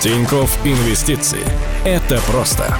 [0.00, 1.44] Тиньков Инвестиции.
[1.84, 2.78] Это просто.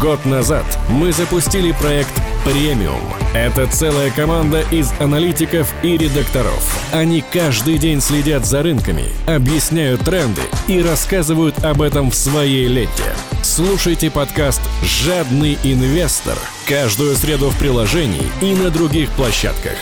[0.00, 2.12] Год назад мы запустили проект
[2.44, 3.02] «Премиум».
[3.34, 6.62] Это целая команда из аналитиков и редакторов.
[6.92, 13.12] Они каждый день следят за рынками, объясняют тренды и рассказывают об этом в своей ленте.
[13.42, 19.76] Слушайте подкаст «Жадный инвестор» каждую среду в приложении и на других площадках.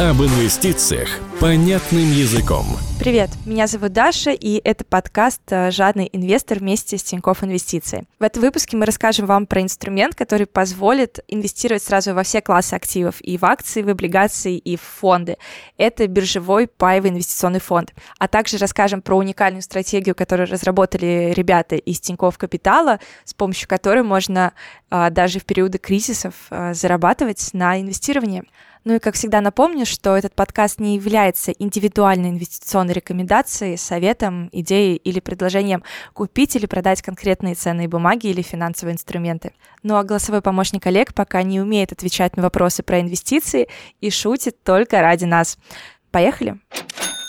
[0.00, 1.10] Об инвестициях
[1.40, 2.64] понятным языком–
[3.00, 8.04] Привет, меня зовут Даша, и это подкаст э, «Жадный инвестор» вместе с Тинькофф Инвестиции.
[8.18, 12.74] В этом выпуске мы расскажем вам про инструмент, который позволит инвестировать сразу во все классы
[12.74, 15.38] активов, и в акции, и в облигации, и в фонды.
[15.78, 17.94] Это биржевой паевый инвестиционный фонд.
[18.18, 24.02] А также расскажем про уникальную стратегию, которую разработали ребята из Тинькофф Капитала, с помощью которой
[24.02, 24.52] можно
[24.90, 28.44] а, даже в периоды кризисов а, зарабатывать на инвестировании.
[28.84, 34.96] Ну и, как всегда, напомню, что этот подкаст не является индивидуальной инвестиционной рекомендацией, советом, идеей
[34.96, 35.82] или предложением
[36.14, 39.52] купить или продать конкретные ценные бумаги или финансовые инструменты.
[39.82, 43.68] Ну а голосовой помощник Олег пока не умеет отвечать на вопросы про инвестиции
[44.00, 45.58] и шутит только ради нас.
[46.10, 46.58] Поехали!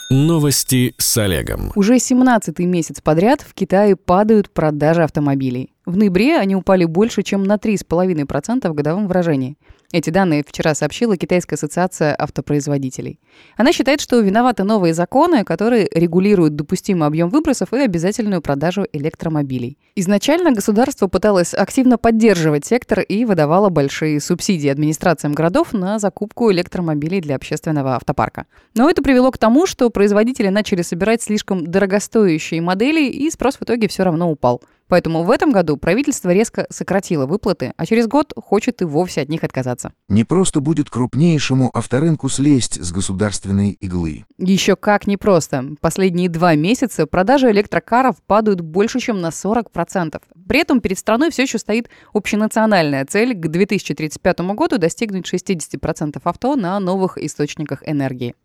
[0.09, 1.71] Новости с Олегом.
[1.73, 5.71] Уже 17-й месяц подряд в Китае падают продажи автомобилей.
[5.85, 9.57] В ноябре они упали больше, чем на 3,5% в годовом выражении.
[9.91, 13.19] Эти данные вчера сообщила Китайская ассоциация автопроизводителей.
[13.57, 19.77] Она считает, что виноваты новые законы, которые регулируют допустимый объем выбросов и обязательную продажу электромобилей.
[19.95, 27.19] Изначально государство пыталось активно поддерживать сектор и выдавало большие субсидии администрациям городов на закупку электромобилей
[27.19, 28.45] для общественного автопарка.
[28.75, 33.63] Но это привело к тому, что производители начали собирать слишком дорогостоящие модели, и спрос в
[33.63, 34.61] итоге все равно упал.
[34.91, 39.29] Поэтому в этом году правительство резко сократило выплаты, а через год хочет и вовсе от
[39.29, 39.93] них отказаться.
[40.09, 44.25] Не просто будет крупнейшему авторынку слезть с государственной иглы.
[44.37, 45.63] Еще как непросто.
[45.79, 50.21] Последние два месяца продажи электрокаров падают больше, чем на 40%.
[50.45, 56.57] При этом перед страной все еще стоит общенациональная цель к 2035 году достигнуть 60% авто
[56.57, 58.35] на новых источниках энергии.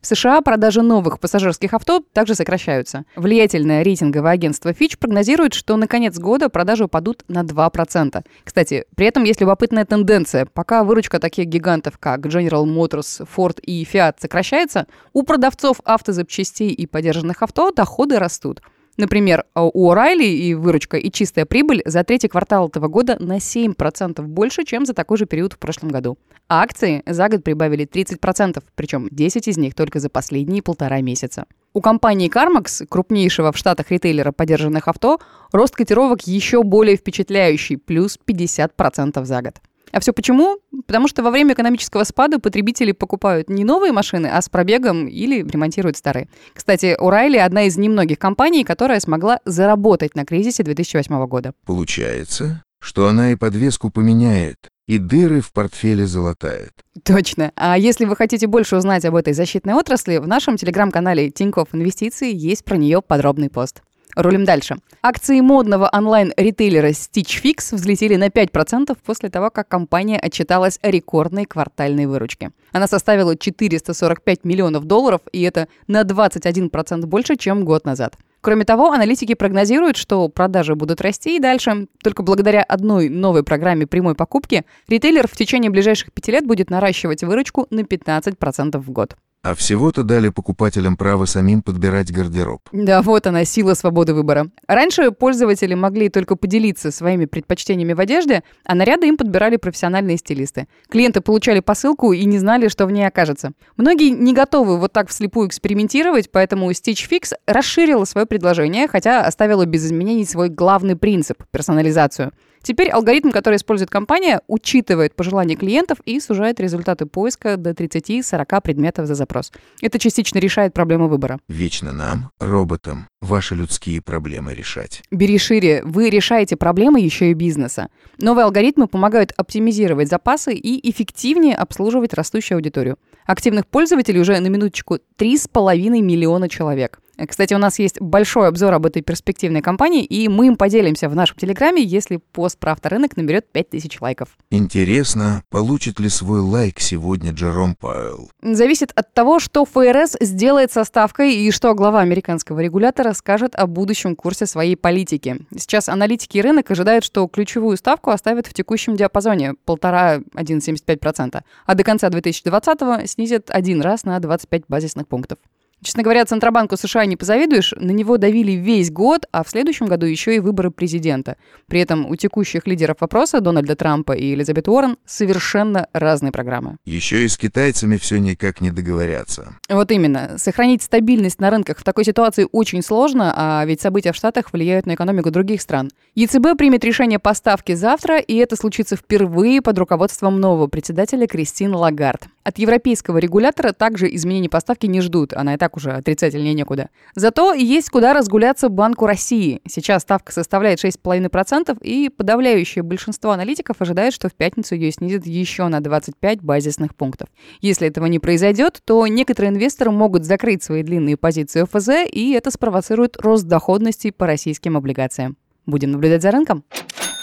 [0.00, 3.04] В США продажи новых пассажирских авто также сокращаются.
[3.16, 8.24] Влиятельное рейтинговое агентство Fitch прогнозирует, что на конец года продажи упадут на 2%.
[8.42, 10.46] Кстати, при этом есть любопытная тенденция.
[10.46, 16.86] Пока выручка таких гигантов, как General Motors, Ford и Fiat сокращается, у продавцов автозапчастей и
[16.86, 18.62] подержанных авто доходы растут.
[19.00, 23.38] Например, а у O'Reilly и выручка, и чистая прибыль за третий квартал этого года на
[23.38, 26.18] 7% больше, чем за такой же период в прошлом году.
[26.48, 31.46] А акции за год прибавили 30%, причем 10 из них только за последние полтора месяца.
[31.72, 35.18] У компании CarMax, крупнейшего в Штатах ритейлера подержанных авто,
[35.50, 39.54] рост котировок еще более впечатляющий, плюс 50% за год.
[39.92, 40.58] А все почему?
[40.86, 45.42] Потому что во время экономического спада потребители покупают не новые машины, а с пробегом или
[45.42, 46.28] ремонтируют старые.
[46.54, 51.52] Кстати, Урайли одна из немногих компаний, которая смогла заработать на кризисе 2008 года.
[51.66, 54.56] Получается, что она и подвеску поменяет,
[54.86, 56.72] и дыры в портфеле залатает.
[57.04, 57.52] Точно.
[57.54, 62.34] А если вы хотите больше узнать об этой защитной отрасли, в нашем телеграм-канале Тинькофф Инвестиции
[62.34, 63.82] есть про нее подробный пост.
[64.22, 64.76] Рулим дальше.
[65.02, 71.46] Акции модного онлайн-ритейлера Stitch Fix взлетели на 5% после того, как компания отчиталась о рекордной
[71.46, 72.50] квартальной выручке.
[72.72, 78.16] Она составила 445 миллионов долларов, и это на 21% больше, чем год назад.
[78.42, 81.86] Кроме того, аналитики прогнозируют, что продажи будут расти и дальше.
[82.02, 87.22] Только благодаря одной новой программе прямой покупки ритейлер в течение ближайших пяти лет будет наращивать
[87.22, 89.16] выручку на 15% в год.
[89.42, 92.60] А всего-то дали покупателям право самим подбирать гардероб.
[92.72, 94.50] Да, вот она, сила свободы выбора.
[94.68, 100.68] Раньше пользователи могли только поделиться своими предпочтениями в одежде, а наряды им подбирали профессиональные стилисты.
[100.90, 103.52] Клиенты получали посылку и не знали, что в ней окажется.
[103.78, 109.64] Многие не готовы вот так вслепую экспериментировать, поэтому Stitch Fix расширила свое предложение, хотя оставила
[109.64, 116.20] без изменений свой главный принцип– персонализацию– Теперь алгоритм, который использует компания, учитывает пожелания клиентов и
[116.20, 119.50] сужает результаты поиска до 30-40 предметов за запрос.
[119.80, 121.38] Это частично решает проблему выбора.
[121.48, 125.02] Вечно нам, роботам, ваши людские проблемы решать.
[125.10, 125.82] Бери шире.
[125.84, 127.88] Вы решаете проблемы еще и бизнеса.
[128.18, 132.98] Новые алгоритмы помогают оптимизировать запасы и эффективнее обслуживать растущую аудиторию.
[133.26, 137.00] Активных пользователей уже на минуточку 3,5 миллиона человек.
[137.28, 141.14] Кстати, у нас есть большой обзор об этой перспективной компании, и мы им поделимся в
[141.14, 144.28] нашем Телеграме, если пост про авторынок наберет 5000 лайков.
[144.50, 148.30] Интересно, получит ли свой лайк сегодня Джером Пауэлл?
[148.42, 153.66] Зависит от того, что ФРС сделает со ставкой и что глава американского регулятора скажет о
[153.66, 155.38] будущем курсе своей политики.
[155.56, 161.84] Сейчас аналитики и рынок ожидают, что ключевую ставку оставят в текущем диапазоне 1,5-1,75%, а до
[161.84, 165.38] конца 2020 снизят один раз на 25 базисных пунктов.
[165.82, 170.04] Честно говоря, Центробанку США не позавидуешь, на него давили весь год, а в следующем году
[170.04, 171.36] еще и выборы президента.
[171.66, 176.76] При этом у текущих лидеров вопроса, Дональда Трампа и Элизабет Уоррен, совершенно разные программы.
[176.84, 179.54] Еще и с китайцами все никак не договорятся.
[179.68, 180.36] Вот именно.
[180.36, 184.84] Сохранить стабильность на рынках в такой ситуации очень сложно, а ведь события в Штатах влияют
[184.84, 185.90] на экономику других стран.
[186.14, 191.74] ЕЦБ примет решение по ставке завтра, и это случится впервые под руководством нового председателя Кристин
[191.74, 192.28] Лагард.
[192.42, 196.88] От европейского регулятора также изменений поставки не ждут, она и так уже отрицательнее некуда.
[197.14, 199.60] Зато есть куда разгуляться Банку России.
[199.68, 205.68] Сейчас ставка составляет 6,5%, и подавляющее большинство аналитиков ожидает, что в пятницу ее снизят еще
[205.68, 207.28] на 25 базисных пунктов.
[207.60, 212.50] Если этого не произойдет, то некоторые инвесторы могут закрыть свои длинные позиции ОФЗ, и это
[212.50, 215.36] спровоцирует рост доходности по российским облигациям.
[215.66, 216.64] Будем наблюдать за рынком.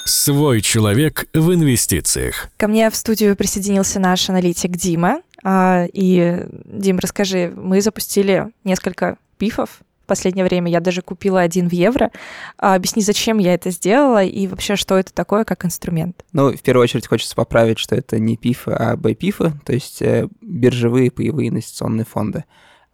[0.08, 2.48] Свой человек в инвестициях.
[2.56, 5.22] Ко мне в студию присоединился наш аналитик Дима.
[5.44, 10.72] А, и, Дим, расскажи, мы запустили несколько пифов в последнее время.
[10.72, 12.12] Я даже купила один в евро.
[12.58, 16.24] А, объясни, зачем я это сделала и вообще, что это такое как инструмент?
[16.32, 20.30] Ну, в первую очередь хочется поправить, что это не пифы, а бпифы, то есть э,
[20.40, 22.46] биржевые паевые инвестиционные фонды.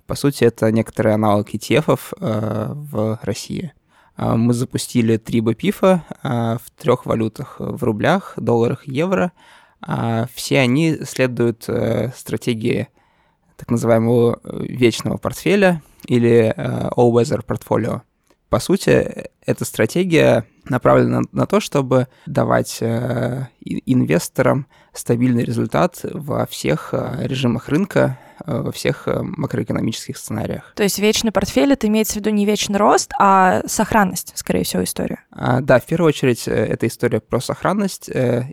[0.07, 3.71] По сути, это некоторый аналог ETF э, в России.
[4.15, 9.31] А, мы запустили три БПИФа а, в трех валютах, в рублях, долларах евро.
[9.81, 12.87] А, все они следуют э, стратегии
[13.57, 18.03] так называемого э, вечного портфеля или э, all-weather портфолио.
[18.53, 27.69] По сути, эта стратегия направлена на то, чтобы давать инвесторам стабильный результат во всех режимах
[27.69, 30.73] рынка, Э, во всех э, макроэкономических сценариях.
[30.75, 34.83] То есть вечный портфель это имеется в виду не вечный рост, а сохранность, скорее всего,
[34.83, 35.23] история.
[35.31, 38.09] А, да, в первую очередь э, это история про сохранность,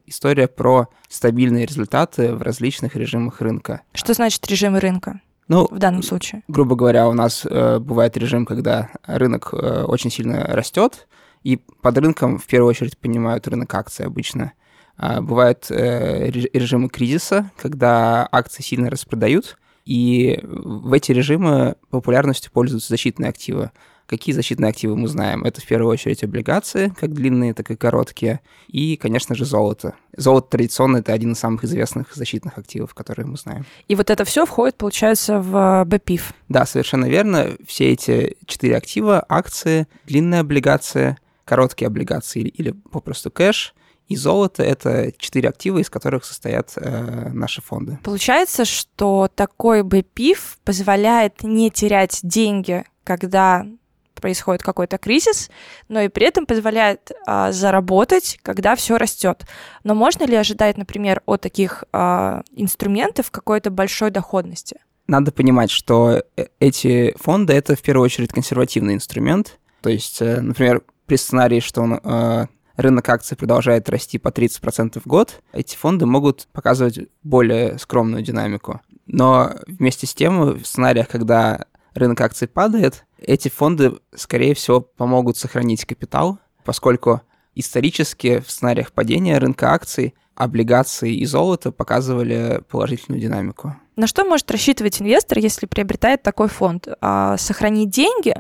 [0.06, 3.82] история про стабильные результаты в различных режимах рынка.
[3.94, 5.20] Что значит режимы рынка?
[5.50, 6.44] Ну, в данном случае.
[6.47, 11.08] Грубо говоря, у нас э, бывает режим, когда рынок э, очень сильно растет,
[11.43, 14.52] и под рынком в первую очередь понимают рынок акций обычно.
[14.97, 22.91] А бывают э, режимы кризиса, когда акции сильно распродают, и в эти режимы популярностью пользуются
[22.91, 23.73] защитные активы.
[24.11, 25.45] Какие защитные активы мы знаем?
[25.45, 29.95] Это в первую очередь облигации, как длинные, так и короткие, и, конечно же, золото.
[30.17, 33.65] Золото традиционно это один из самых известных защитных активов, которые мы знаем.
[33.87, 36.35] И вот это все входит, получается, в БПИФ.
[36.49, 37.51] Да, совершенно верно.
[37.65, 43.77] Все эти четыре актива, акции, длинные облигации, короткие облигации или попросту кэш,
[44.09, 48.01] и золото— это четыре актива, из которых состоят э, наши фонды.
[48.03, 53.67] Получается, что такой БПИФ позволяет не терять деньги, когда
[54.20, 55.50] происходит какой-то кризис,
[55.88, 59.44] но и при этом позволяет а, заработать, когда все растет.
[59.84, 64.78] Но можно ли ожидать, например, от таких а, инструментов какой-то большой доходности?
[65.11, 69.58] Надо понимать, что э, эти фонды это в первую очередь консервативный инструмент.
[69.81, 72.46] То есть, э, например, при сценарии, что он э,
[72.76, 78.81] рынок акций продолжает расти по 30% в год, эти фонды могут показывать более скромную динамику.
[79.06, 85.37] Но вместе с тем, в сценариях, когда рынок акций падает, эти фонды, скорее всего, помогут
[85.37, 87.23] сохранить капитал, поскольку
[87.55, 93.77] исторически в сценариях падения рынка акций облигации и золото показывали положительную динамику.
[93.97, 96.89] На что может рассчитывать инвестор, если приобретает такой фонд?
[97.03, 98.35] А, сохранить деньги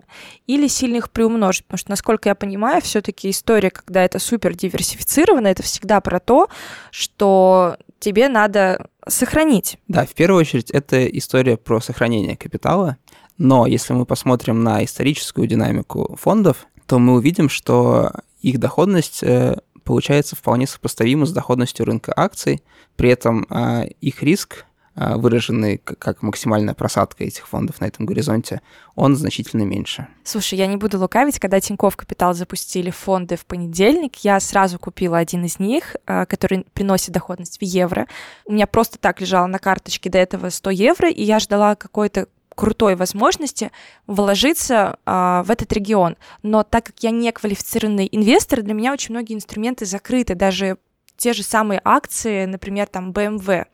[0.46, 1.66] или сильно их приумножить?
[1.66, 6.48] Потому что, насколько я понимаю, все-таки история, когда это супер диверсифицировано, это всегда про то,
[6.90, 9.76] что тебе надо сохранить.
[9.86, 12.96] Да, в первую очередь это история про сохранение капитала.
[13.40, 19.56] Но если мы посмотрим на историческую динамику фондов, то мы увидим, что их доходность э,
[19.82, 22.62] получается вполне сопоставимо с доходностью рынка акций.
[22.96, 28.60] При этом э, их риск, э, выраженный как максимальная просадка этих фондов на этом горизонте,
[28.94, 30.06] он значительно меньше.
[30.22, 35.16] Слушай, я не буду лукавить, когда Тинькофф Капитал запустили фонды в понедельник, я сразу купила
[35.16, 38.06] один из них, э, который приносит доходность в евро.
[38.44, 42.26] У меня просто так лежало на карточке до этого 100 евро, и я ждала какой-то
[42.60, 43.72] крутой возможности
[44.06, 46.18] вложиться а, в этот регион.
[46.42, 50.76] Но так как я не квалифицированный инвестор, для меня очень многие инструменты закрыты, даже
[51.16, 53.64] те же самые акции, например, там BMW.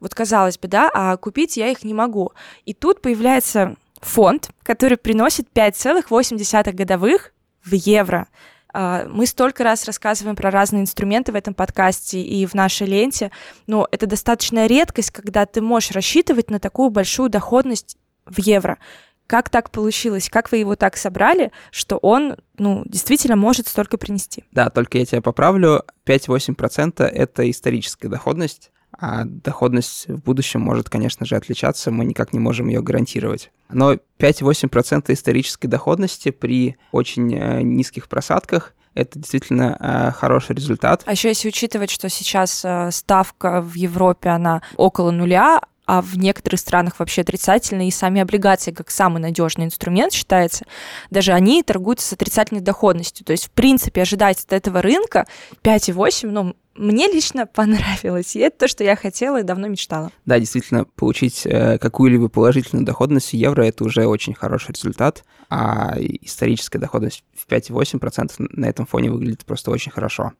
[0.00, 2.32] Вот казалось бы, да, а купить я их не могу.
[2.64, 7.32] И тут появляется фонд, который приносит 5,8 годовых
[7.64, 8.26] в евро.
[8.72, 13.30] А, мы столько раз рассказываем про разные инструменты в этом подкасте и в нашей ленте,
[13.68, 18.78] но это достаточная редкость, когда ты можешь рассчитывать на такую большую доходность в евро.
[19.26, 20.28] Как так получилось?
[20.28, 24.44] Как вы его так собрали, что он, ну, действительно может столько принести?
[24.52, 25.84] Да, только я тебя поправлю.
[26.04, 28.70] 5-8%— это историческая доходность.
[28.96, 33.50] А доходность в будущем может, конечно же, отличаться, мы никак не можем ее гарантировать.
[33.68, 41.02] Но 5-8% исторической доходности при очень э, низких просадках это действительно э, хороший результат.
[41.04, 46.16] А еще если учитывать, что сейчас э, ставка в Европе, она около нуля, а в
[46.16, 50.64] некоторых странах вообще отрицательные, и сами облигации, как самый надежный инструмент считается,
[51.10, 53.24] даже они торгуются с отрицательной доходностью.
[53.24, 55.26] То есть, в принципе, ожидать от этого рынка
[55.62, 60.10] 5,8, ну, мне лично понравилось, и это то, что я хотела и давно мечтала.
[60.24, 65.94] Да, действительно, получить э, какую-либо положительную доходность в евро– это уже очень хороший результат, а
[65.98, 70.32] историческая доходность в 5,8% на этом фоне выглядит просто очень хорошо.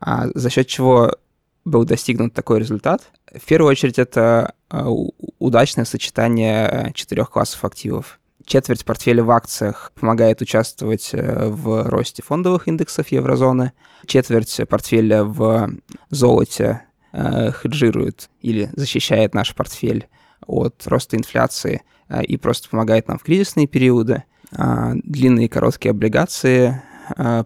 [0.00, 1.12] А за счет чего
[1.64, 3.10] был достигнут такой результат?
[3.32, 4.84] В первую очередь, это э,
[5.38, 8.18] удачное сочетание четырех классов активов.
[8.44, 13.72] Четверть портфеля в акциях помогает участвовать э, в росте фондовых индексов еврозоны.
[14.06, 15.70] Четверть портфеля в
[16.10, 20.08] золоте э, хеджирует или защищает наш портфель
[20.46, 21.82] от роста инфляции
[22.22, 24.24] и просто помогает нам в кризисные периоды.
[24.54, 26.91] А длинные и короткие облигации э,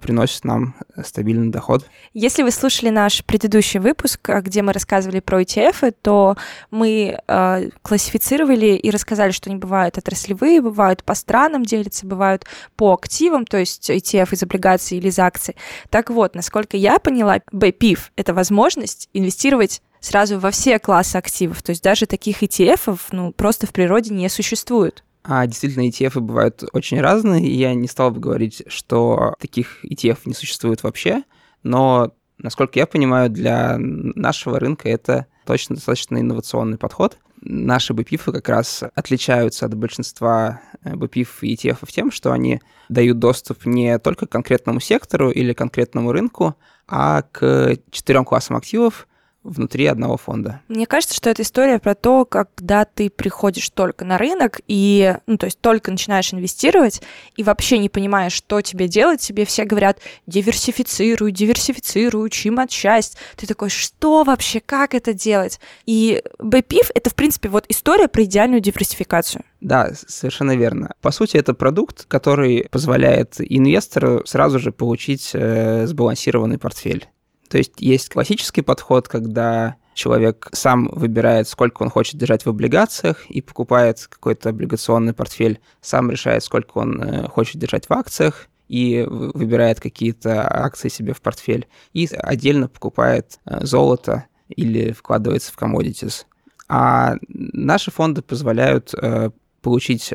[0.03, 1.87] приносит нам стабильный доход.
[2.13, 6.37] Если вы слушали наш предыдущий выпуск, э, где мы рассказывали про ETF, то
[6.71, 12.47] мы э, классифицировали и рассказали, что они бывают отраслевые, бывают по странам делятся, бывают
[12.77, 15.57] по активам, то есть ETF из облигаций или из акций.
[15.91, 21.63] Так вот, насколько я поняла, BPIF— это возможность инвестировать сразу во все классы активов.
[21.63, 25.03] То есть даже таких ETF ну, просто в природе не существует.
[25.28, 30.18] А действительно, ETF бывают очень разные, и я не стал бы говорить, что таких ETF
[30.25, 31.25] не существует вообще,
[31.64, 37.18] но, насколько я понимаю, для нашего рынка это точно достаточно инновационный подход.
[37.40, 43.66] Наши BPIF как раз отличаются от большинства BPIF и ETF тем, что они дают доступ
[43.66, 46.54] не только к конкретному сектору или конкретному рынку,
[46.87, 49.09] а к четырем классам активов,
[49.47, 50.61] внутри одного фонда.
[50.69, 55.38] Мне кажется, что это история про то, когда ты приходишь только на рынок и, ну,
[55.38, 57.03] то есть только начинаешь инвестировать
[57.37, 63.19] и вообще не понимаешь, что тебе делать, тебе все говорят, диверсифицируй, диверсифицируй, чем от счастья.
[63.37, 65.61] Ты такой, что вообще, как это делать?
[65.87, 69.45] И BPIF— это, в принципе, вот история про идеальную диверсификацию.
[69.61, 70.95] Да, совершенно верно.
[71.00, 77.09] По сути, это продукт, который позволяет инвестору сразу же получить э, сбалансированный портфель.
[77.49, 83.26] То есть есть классический подход, когда человек сам выбирает, сколько он хочет держать в облигациях
[83.29, 89.05] и покупает какой-то облигационный портфель, сам решает, сколько он э, хочет держать в акциях и
[89.09, 96.26] выбирает какие-то акции себе в портфель и отдельно покупает э, золото или вкладывается в commodities.
[96.69, 99.31] А наши фонды позволяют э,
[99.62, 100.15] получить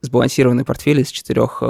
[0.00, 1.60] сбалансированный портфель из четырех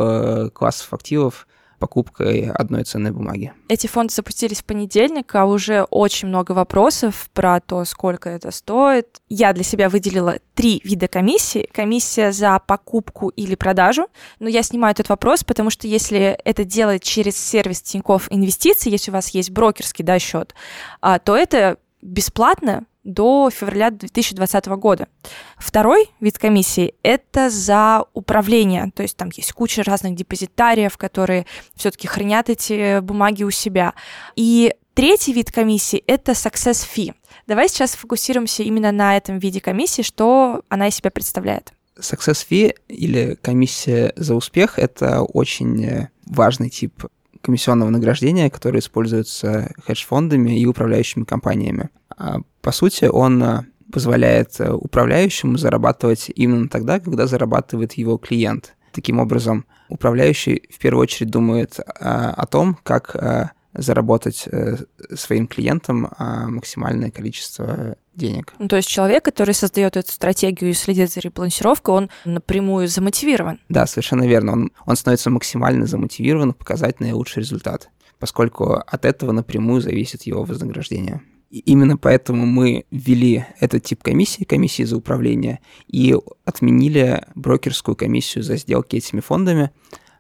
[0.53, 1.47] классов активов
[1.83, 3.53] покупкой одной ценной бумаги.
[3.69, 9.21] Эти фонды запустились в понедельник, а уже очень много вопросов про то, сколько это стоит.
[9.29, 11.69] Я для себя выделила три вида комиссии.
[11.73, 14.07] Комиссия за покупку или продажу.
[14.39, 19.11] Но я снимаю этот вопрос, потому что если это делать через сервис Тинькофф Инвестиций, если
[19.11, 20.55] у вас есть брокерский да, счет,
[21.01, 25.09] а, то это бесплатно до февраля 2020 года.
[25.57, 32.07] Второй вид комиссии— это за управление, то есть там есть куча разных депозитариев, которые все-таки
[32.07, 33.95] хранят эти бумаги у себя.
[34.37, 37.15] И третий вид комиссии— это success fee.
[37.47, 41.73] Давай сейчас сфокусируемся именно на этом виде комиссии, что она из себя представляет.
[41.99, 47.05] Success fee или комиссия за успех— это очень важный тип
[47.43, 51.91] комиссионного награждения, который используется хедж-фондами и управляющими компаниями.
[52.23, 58.77] А, по сути, он а, позволяет э, управляющему зарабатывать именно тогда, когда зарабатывает его клиент.
[58.93, 64.77] Таким образом, управляющий в первую очередь думает а, о том, как заработать э,
[65.15, 68.53] своим клиентам максимальное количество денег.
[68.59, 73.61] Ну, то есть человек, который создает эту стратегию и следит за реплансировкой, он напрямую замотивирован.
[73.71, 74.53] Да, совершенно верно.
[74.53, 77.89] Он, он становится максимально замотивирован показать наилучший результат,
[78.19, 81.23] поскольку от этого напрямую зависит его вознаграждение.
[81.53, 86.17] И именно поэтому мы ввели этот тип комиссии, комиссии за управление, и
[86.47, 89.71] отменили брокерскую комиссию за сделки этими фондами.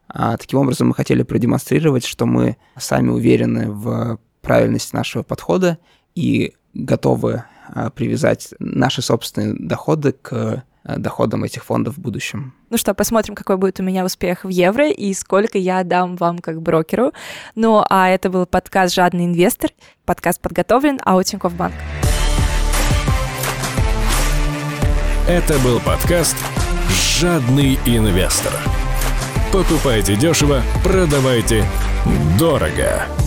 [0.09, 5.79] А, таким образом, мы хотели продемонстрировать, что мы сами уверены в правильности нашего подхода
[6.15, 12.55] и готовы а, привязать наши собственные доходы к доходам этих фондов в будущем.
[12.71, 16.39] Ну что, посмотрим, какой будет у меня успех в евро и сколько я дам вам
[16.39, 17.12] как брокеру.
[17.55, 19.71] Ну, а это был подкаст «Жадный инвестор».
[20.05, 21.75] Подкаст подготовлен АО Тинькофф Банк.
[25.29, 26.37] Это был подкаст
[27.19, 28.53] «Жадный инвестор».
[29.53, 31.65] Покупайте дешево, продавайте
[32.39, 33.22] дорого.